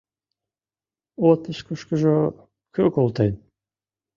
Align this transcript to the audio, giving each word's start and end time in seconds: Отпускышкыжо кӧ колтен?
Отпускышкыжо 1.29 2.17
кӧ 2.73 2.83
колтен? 2.95 3.33